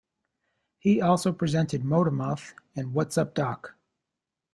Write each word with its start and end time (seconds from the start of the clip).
He 0.79 0.99
also 0.99 1.31
presented 1.31 1.83
"Motormouth" 1.83 2.53
and 2.75 2.91
"What's 2.95 3.19
Up 3.19 3.35
Doc? 3.35 3.75